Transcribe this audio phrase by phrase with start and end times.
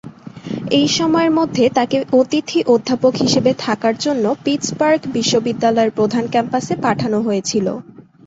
[0.71, 7.67] এই সময়ের মধ্যে তাকে অতিথি অধ্যাপক হিসেবে থাকার জন্য পিটসবার্গ বিশ্ববিদ্যালয়ের প্রধান ক্যাম্পাসে পাঠানো হয়েছিল।